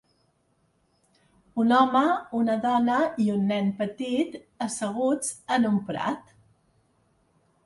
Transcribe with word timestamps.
Un 1.63 1.73
home, 1.79 2.01
una 2.41 2.55
dona 2.65 2.95
i 3.27 3.27
un 3.35 3.45
nen 3.53 3.69
petit 3.83 4.39
asseguts 4.69 5.31
en 5.59 5.71
un 5.75 5.79
prat. 5.93 6.35